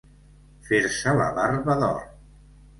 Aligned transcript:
Fer-se 0.69 1.15
la 1.21 1.29
barba 1.37 1.79
d'or. 1.85 2.05